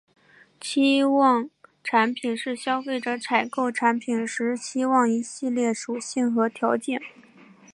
[0.59, 1.47] 期望
[1.83, 6.99] 产品是消费者采购产品时期望的一系列属性和条件。